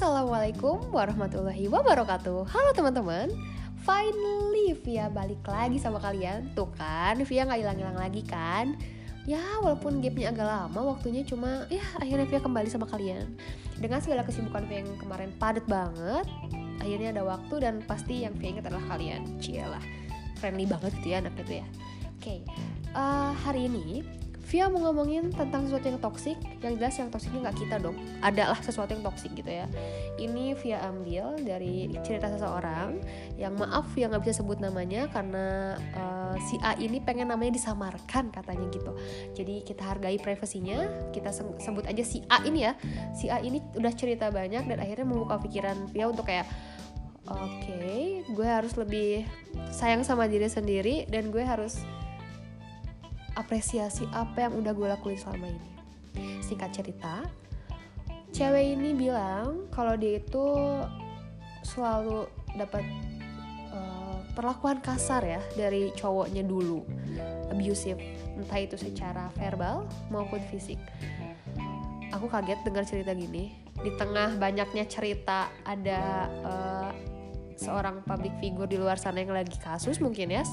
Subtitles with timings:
[0.00, 2.48] Assalamualaikum warahmatullahi wabarakatuh.
[2.48, 3.28] Halo teman-teman.
[3.84, 6.48] Finally Via balik lagi sama kalian.
[6.56, 8.80] Tuh kan Via gak hilang-hilang lagi kan?
[9.28, 13.36] Ya walaupun gapnya agak lama Waktunya cuma Ya akhirnya Via kembali sama kalian.
[13.76, 16.24] Dengan segala kesibukan Via yang kemarin padat banget
[16.80, 19.36] Akhirnya ada waktu dan pasti yang Via ingat adalah kalian.
[19.36, 19.84] Cielah
[20.40, 21.66] Friendly banget gitu ya anak itu ya.
[22.16, 22.40] Oke okay.
[22.96, 24.00] uh, Hari ini
[24.50, 27.94] Via mau ngomongin tentang sesuatu yang toksik yang jelas yang toksiknya nggak kita dong.
[28.18, 29.70] Adalah sesuatu yang toksik gitu ya.
[30.18, 32.98] Ini Via ambil dari cerita seseorang
[33.38, 38.34] yang maaf Via nggak bisa sebut namanya karena uh, si A ini pengen namanya disamarkan
[38.34, 38.90] katanya gitu.
[39.38, 41.30] Jadi kita hargai privasinya kita
[41.62, 42.74] sebut aja si A ini ya.
[43.14, 46.50] Si A ini udah cerita banyak dan akhirnya membuka pikiran Via untuk kayak
[47.30, 49.22] oke okay, gue harus lebih
[49.70, 51.78] sayang sama diri sendiri dan gue harus
[53.40, 55.70] apresiasi apa yang udah gue lakuin selama ini.
[56.44, 57.24] Singkat cerita
[58.30, 60.46] cewek ini bilang kalau dia itu
[61.66, 62.84] selalu dapat
[63.74, 66.84] uh, perlakuan kasar ya dari cowoknya dulu.
[67.50, 67.98] Abusive
[68.38, 70.78] entah itu secara verbal maupun fisik.
[72.10, 73.54] Aku kaget dengar cerita gini.
[73.80, 76.90] Di tengah banyaknya cerita ada uh,
[77.60, 80.44] seorang public figure di luar sana yang lagi kasus mungkin ya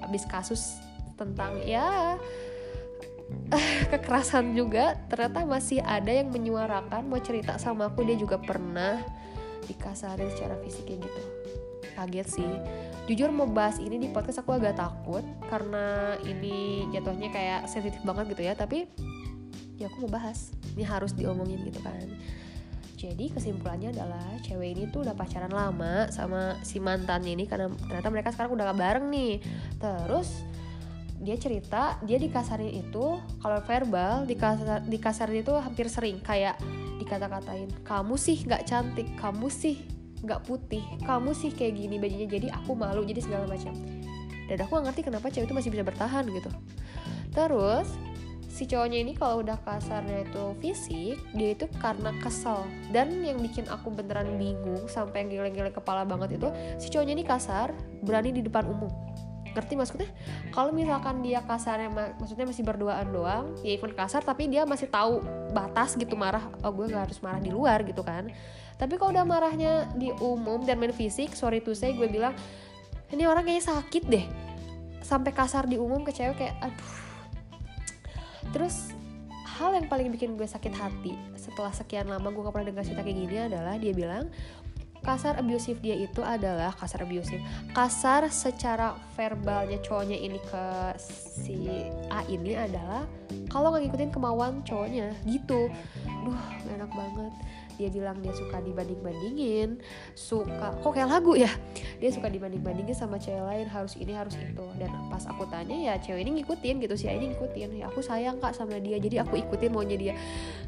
[0.00, 0.80] habis kasus
[1.20, 2.16] tentang ya
[3.92, 4.96] kekerasan juga.
[5.12, 9.04] Ternyata masih ada yang menyuarakan mau cerita sama aku dia juga pernah
[9.68, 11.22] dikasarin secara fisik kayak gitu.
[11.94, 12.52] Kaget sih.
[13.10, 18.32] Jujur mau bahas ini di podcast aku agak takut karena ini jatuhnya kayak sensitif banget
[18.34, 18.54] gitu ya.
[18.56, 18.86] Tapi
[19.78, 20.54] ya aku mau bahas.
[20.74, 22.06] Ini harus diomongin gitu kan.
[23.00, 28.12] Jadi kesimpulannya adalah cewek ini tuh udah pacaran lama sama si mantannya ini karena ternyata
[28.12, 29.40] mereka sekarang udah gak bareng nih.
[29.80, 30.44] Terus
[31.20, 36.16] dia cerita dia dikasarin itu kalau verbal dikasar dikasarin itu hampir sering.
[36.24, 36.56] Kayak
[36.96, 39.84] dikata-katain kamu sih nggak cantik kamu sih
[40.20, 43.76] nggak putih kamu sih kayak gini bajunya jadi aku malu jadi segala macam.
[44.50, 46.50] Dan aku gak ngerti kenapa cewek itu masih bisa bertahan gitu.
[47.30, 47.86] Terus
[48.50, 52.66] si cowoknya ini kalau udah kasarnya itu fisik dia itu karena kesel.
[52.90, 56.48] Dan yang bikin aku beneran bingung sampai geleng-geleng kepala banget itu
[56.82, 57.70] si cowoknya ini kasar
[58.02, 58.90] berani di depan umum
[59.54, 60.08] ngerti maksudnya?
[60.54, 65.22] Kalau misalkan dia kasarnya maksudnya masih berduaan doang ya even kasar tapi dia masih tahu
[65.50, 68.30] batas gitu marah oh gue gak harus marah di luar gitu kan.
[68.80, 72.32] Tapi kalau udah marahnya di umum dan main fisik sorry to say gue bilang
[73.10, 74.26] ini orang kayaknya sakit deh.
[75.02, 76.92] Sampai kasar di umum ke cewek kayak aduh.
[78.50, 78.94] Terus
[79.60, 83.04] hal yang paling bikin gue sakit hati setelah sekian lama gue gak pernah dengar cerita
[83.04, 84.32] kayak gini adalah dia bilang
[85.00, 87.40] kasar abusive dia itu adalah kasar abusive.
[87.72, 90.64] Kasar secara verbalnya cowoknya ini ke
[91.00, 91.68] si
[92.12, 93.08] A ini adalah
[93.48, 95.72] kalau nggak ngikutin kemauan cowoknya gitu.
[96.04, 97.32] Duh enak banget
[97.76, 99.78] dia bilang dia suka dibanding-bandingin.
[100.16, 101.50] Suka kok kayak lagu ya?
[102.02, 104.66] Dia suka dibanding-bandingin sama cewek lain harus ini harus itu.
[104.78, 107.82] Dan pas aku tanya ya cewek ini ngikutin gitu sih ini ngikutin.
[107.82, 108.96] Ya aku sayang kak sama dia.
[108.98, 110.14] Jadi aku ikutin maunya dia.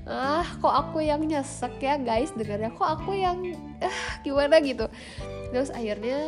[0.04, 2.30] Ah kok aku yang nyesek ya guys?
[2.36, 3.38] Dengarnya kok aku yang
[3.82, 4.86] ah gimana gitu?
[5.50, 6.18] Terus akhirnya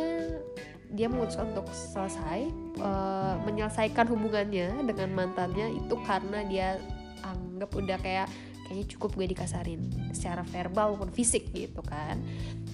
[0.95, 2.47] dia memutuskan untuk selesai
[2.79, 6.79] uh, menyelesaikan hubungannya dengan mantannya itu karena dia
[7.25, 8.27] anggap udah kayak
[8.65, 9.81] kayaknya cukup gue dikasarin
[10.11, 12.17] secara verbal maupun fisik gitu kan.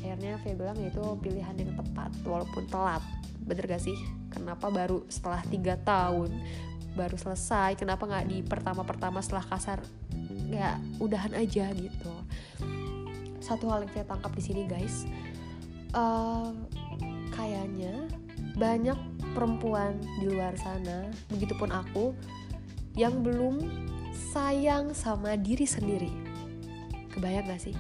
[0.02, 3.04] Akhirnya Via bilang ya itu pilihan yang tepat walaupun telat.
[3.44, 3.96] Bener gak sih?
[4.32, 6.32] Kenapa baru setelah tiga tahun
[6.96, 7.76] baru selesai?
[7.76, 9.84] Kenapa nggak di pertama-pertama setelah kasar
[10.52, 12.14] ya udahan aja gitu.
[13.44, 15.04] Satu hal yang saya tangkap di sini guys.
[15.92, 16.56] Uh,
[17.36, 18.08] kayaknya
[18.56, 18.96] banyak
[19.36, 22.16] perempuan di luar sana begitupun aku
[22.96, 23.60] yang belum
[24.12, 26.12] sayang sama diri sendiri.
[27.12, 27.76] Kebayang gak sih?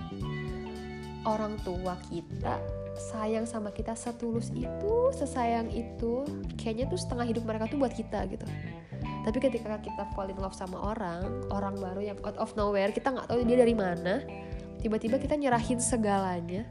[1.23, 2.57] Orang tua kita
[2.97, 6.25] sayang sama kita setulus itu, sesayang itu,
[6.59, 8.45] kayaknya tuh setengah hidup mereka tuh buat kita gitu.
[9.21, 13.13] Tapi ketika kita fall in love sama orang, orang baru yang out of nowhere, kita
[13.13, 14.25] nggak tahu dia dari mana,
[14.81, 16.65] tiba-tiba kita nyerahin segalanya,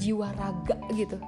[0.00, 1.20] jiwa raga gitu,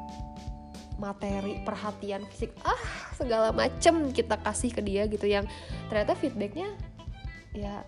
[0.96, 2.80] materi, perhatian fisik, ah
[3.12, 5.44] segala macem kita kasih ke dia gitu yang
[5.92, 6.72] ternyata feedbacknya
[7.58, 7.82] ya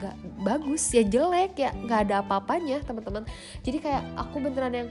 [0.00, 3.28] nggak bagus ya jelek ya nggak ada apa-apanya teman-teman.
[3.60, 4.88] Jadi kayak aku beneran yang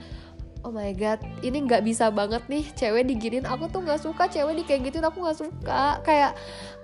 [0.64, 4.60] oh my god ini nggak bisa banget nih cewek diginin aku tuh nggak suka cewek
[4.60, 6.04] di kayak gitu aku nggak suka.
[6.04, 6.36] Kayak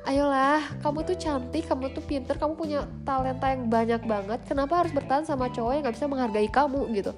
[0.08, 4.40] ayolah kamu tuh cantik kamu tuh pinter kamu punya talenta yang banyak banget.
[4.48, 6.82] Kenapa harus bertahan sama cowok yang nggak bisa menghargai kamu?
[6.96, 7.12] Gitu.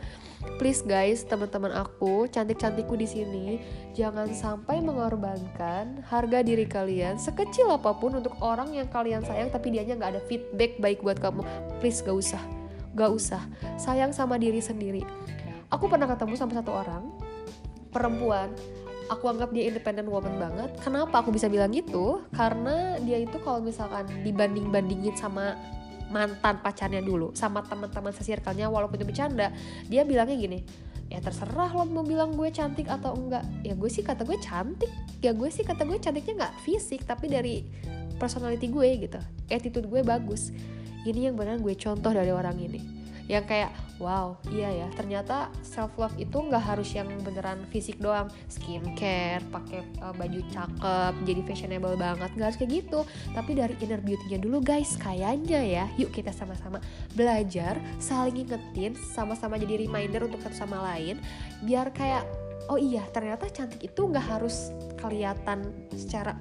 [0.58, 3.46] Please guys teman-teman aku cantik-cantikku di sini
[3.94, 9.74] jangan sampai mengorbankan harga diri kalian sekecil apa pun untuk orang yang kalian sayang tapi
[9.74, 11.46] dianya nggak ada feedback baik buat kamu.
[11.78, 12.42] Please gak usah.
[12.98, 13.46] Gak usah.
[13.78, 15.06] Sayang sama diri sendiri
[15.72, 17.04] aku pernah ketemu sama satu orang
[17.92, 18.52] perempuan.
[19.08, 20.68] Aku anggap dia independent woman banget.
[20.84, 22.28] Kenapa aku bisa bilang gitu?
[22.36, 25.56] Karena dia itu kalau misalkan dibanding-bandingin sama
[26.08, 29.52] mantan pacarnya dulu sama teman-teman sesirkelnya walaupun itu bercanda
[29.92, 30.60] dia bilangnya gini
[31.12, 33.44] ya terserah lo mau bilang gue cantik atau enggak.
[33.64, 34.92] Ya gue sih kata gue cantik.
[35.24, 37.64] Ya gue sih kata gue cantiknya nggak fisik tapi dari
[38.20, 39.20] personality gue gitu.
[39.48, 40.52] Attitude gue bagus.
[41.08, 42.84] Ini yang benar gue contoh dari orang ini.
[43.32, 44.88] Yang kayak wow iya ya.
[44.94, 48.30] Ternyata self love itu nggak harus yang beneran fisik doang.
[48.50, 52.30] Skincare pakai uh, baju cakep jadi fashionable banget.
[52.38, 53.00] Nggak harus kayak gitu.
[53.34, 54.96] Tapi dari inner beauty-nya dulu guys.
[54.98, 56.82] Kayaknya ya yuk kita sama-sama
[57.14, 61.18] belajar saling ingetin sama-sama jadi reminder untuk satu sama lain.
[61.66, 62.26] Biar kayak
[62.68, 66.38] oh iya ternyata cantik itu nggak harus kelihatan secara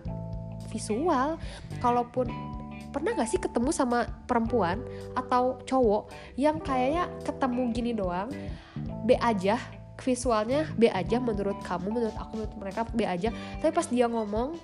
[0.68, 1.40] visual.
[1.80, 2.55] Kalaupun
[2.96, 4.80] pernah gak sih ketemu sama perempuan
[5.12, 6.08] atau cowok
[6.40, 8.32] yang kayaknya ketemu gini doang
[9.04, 9.60] B aja
[10.00, 13.28] visualnya B aja menurut kamu menurut aku menurut mereka B aja
[13.60, 14.56] tapi pas dia ngomong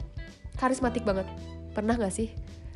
[0.56, 1.28] karismatik banget.
[1.72, 2.32] Pernah gak sih?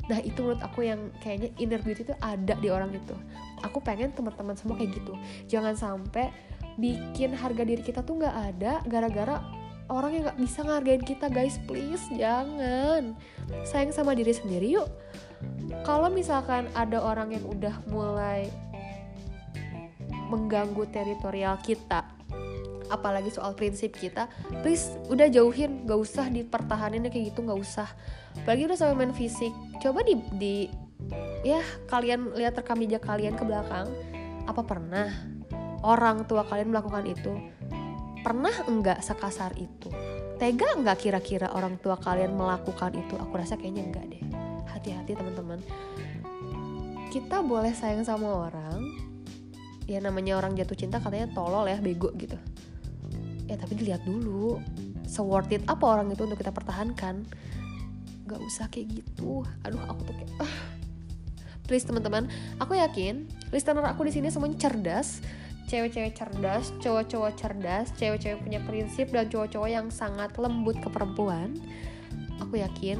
[0.07, 3.13] Nah itu menurut aku yang kayaknya inner beauty itu ada di orang itu.
[3.61, 5.13] Aku pengen teman-teman semua kayak gitu.
[5.51, 6.31] Jangan sampai
[6.79, 9.41] bikin harga diri kita tuh nggak ada gara-gara
[9.89, 11.27] orang yang nggak bisa ngargain kita.
[11.27, 13.13] Guys please jangan.
[13.67, 14.87] Sayang sama diri sendiri yuk
[15.83, 18.47] kalau misalkan ada orang yang udah mulai
[20.27, 22.03] mengganggu teritorial kita
[22.87, 24.31] apalagi soal prinsip kita
[24.63, 27.87] please udah jauhin gak usah dipertahanin kayak gitu gak usah.
[28.43, 29.51] Apalagi udah sampai main fisik
[29.83, 30.55] coba di, di
[31.43, 31.59] ya
[31.91, 33.91] kalian lihat rekam jejak kalian ke belakang
[34.47, 35.11] apa pernah
[35.83, 37.33] orang tua kalian melakukan itu?
[38.23, 39.87] Pernah enggak sekasar itu?
[40.39, 43.15] Tega enggak kira-kira orang tua kalian melakukan itu?
[43.19, 44.26] Aku rasa kayaknya enggak deh
[44.87, 45.59] hati-hati teman-teman.
[47.11, 49.07] Kita boleh sayang sama orang
[49.87, 52.35] ya namanya orang jatuh cinta katanya tolol ya bego gitu.
[53.47, 54.59] Ya tapi dilihat dulu
[55.07, 57.23] se worth it apa orang itu untuk kita pertahankan?
[58.27, 59.43] Gak usah kayak gitu.
[59.63, 60.55] Aduh aku tuh kayak ah.
[61.67, 62.31] please teman-teman
[62.63, 65.19] aku yakin listener aku di sini semuanya cerdas.
[65.67, 71.59] Cewek-cewek cerdas, cowok-cowok cerdas, cewek-cewek punya prinsip dan cowok-cowok yang sangat lembut ke perempuan.
[72.39, 72.95] Aku yakin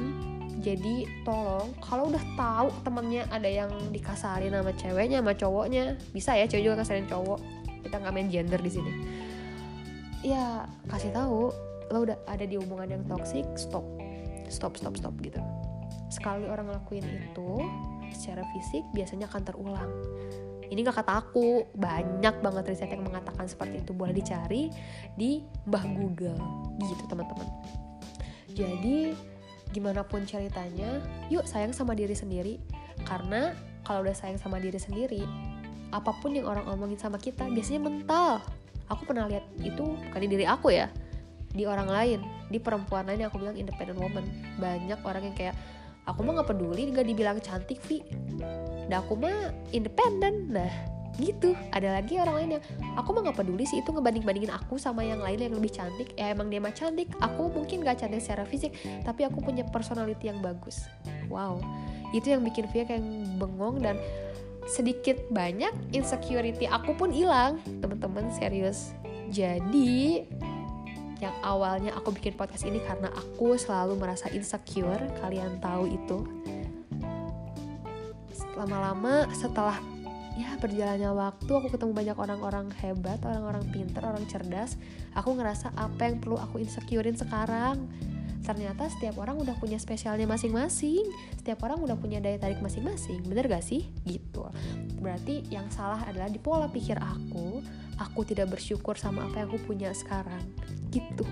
[0.58, 6.50] jadi tolong kalau udah tahu temennya ada yang dikasarin sama ceweknya sama cowoknya bisa ya
[6.50, 7.38] cewek juga kasarin cowok.
[7.86, 8.92] Kita nggak main gender di sini.
[10.26, 11.54] Ya kasih tahu
[11.88, 13.86] lo udah ada di hubungan yang toxic stop.
[14.50, 15.38] Stop stop stop gitu.
[16.10, 17.62] Sekali orang ngelakuin itu
[18.10, 19.92] secara fisik biasanya akan terulang.
[20.68, 23.96] Ini gak kata aku banyak banget riset yang mengatakan seperti itu.
[23.96, 24.68] Boleh dicari
[25.16, 26.36] di Mbah Google.
[26.76, 27.48] Gitu teman-teman.
[28.52, 29.16] Jadi
[29.72, 32.60] gimana pun ceritanya yuk sayang sama diri sendiri.
[33.04, 33.54] Karena
[33.84, 35.22] kalau udah sayang sama diri sendiri
[35.88, 38.44] apa pun yang orang omongin sama kita biasanya mental.
[38.88, 40.88] Aku pernah lihat itu bukan di diri aku ya
[41.52, 42.20] di orang lain.
[42.48, 44.24] Di perempuan lain yang aku bilang independent woman.
[44.60, 45.56] Banyak orang yang kayak
[46.08, 48.04] aku mah nggak peduli gak dibilang cantik Vi.
[48.88, 51.52] Dan aku mah independen nah gitu.
[51.74, 52.62] Ada lagi orang lain yang
[52.94, 56.14] aku mah gak peduli sih itu ngebanding bandingin aku sama yang lain yang lebih cantik.
[56.14, 57.10] Ya emang dia mah cantik.
[57.18, 58.72] Aku mungkin gak cantik secara fisik
[59.02, 60.86] tapi aku punya personality yang bagus.
[61.26, 61.60] Wow.
[62.14, 63.04] Itu yang bikin Via kayak
[63.36, 63.98] bengong dan
[64.68, 67.58] sedikit banyak insecurity aku pun hilang.
[67.82, 68.94] Teman-teman serius.
[69.28, 70.24] Jadi
[71.18, 76.18] yang awalnya aku bikin podcast ini karena aku selalu merasa insecure kalian tahu itu.
[78.54, 79.78] Lama-lama setelah
[80.38, 84.78] ya berjalannya waktu aku ketemu banyak orang-orang hebat orang-orang pinter orang cerdas.
[85.18, 87.90] Aku ngerasa apa yang perlu aku insecurein sekarang.
[88.46, 91.02] Ternyata setiap orang udah punya spesialnya masing-masing.
[91.42, 93.26] Setiap orang udah punya daya tarik masing-masing.
[93.26, 93.90] Bener gak sih?
[94.06, 94.46] Gitu.
[95.02, 97.60] Berarti yang salah adalah di pola pikir aku
[97.98, 100.46] aku tidak bersyukur sama apa yang aku punya sekarang.
[100.94, 101.26] Gitu.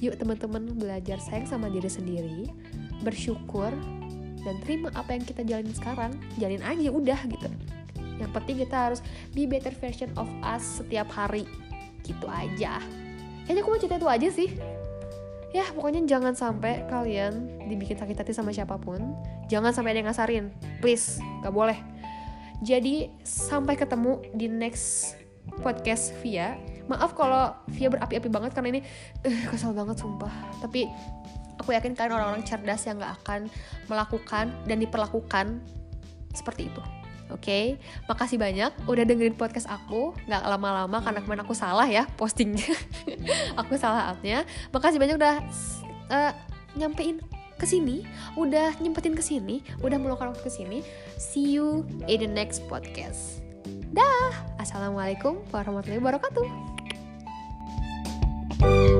[0.00, 2.46] Yuk teman-teman belajar sayang sama diri sendiri
[3.02, 3.74] bersyukur
[4.40, 6.14] dan terima apa yang kita jalanin sekarang.
[6.38, 7.50] Jalin aja udah gitu
[8.20, 9.00] yang penting kita harus
[9.32, 11.48] be better version of us setiap hari.
[12.04, 12.78] Gitu aja.
[13.48, 14.50] Kayaknya aku mau cerita itu aja sih.
[15.50, 19.02] Ya pokoknya jangan sampai kalian dibikin sakit hati sama siapa pun
[19.50, 20.44] jangan sampai ada yang ngasarin.
[20.78, 21.74] Please gak boleh.
[22.62, 25.18] Jadi sampai ketemu di next
[25.58, 26.54] podcast Via.
[26.86, 28.80] Maaf kalau Via berapi-api banget karena ini
[29.26, 30.30] uh, kesel banget sumpah.
[30.62, 30.86] Tapi
[31.58, 33.50] aku yakin kalian orang-orang cerdas yang gak akan
[33.90, 35.58] melakukan dan diperlakukan
[36.30, 36.99] seperti itu
[37.30, 37.64] Oke, okay?
[38.10, 40.12] makasih banyak udah dengerin podcast aku.
[40.26, 42.66] Gak lama-lama karena kemarin aku salah ya postingnya.
[43.60, 44.42] aku salah artinya.
[44.74, 45.34] Makasih banyak udah
[46.10, 46.32] uh,
[46.74, 47.22] nyampein
[47.60, 48.08] ke sini,
[48.40, 50.78] udah nyempetin ke sini, udah meluangkan waktu ke sini.
[51.20, 53.44] See you in the next podcast.
[53.90, 54.32] Dah.
[54.58, 56.46] Assalamualaikum warahmatullahi wabarakatuh.
[58.60, 58.99] thank you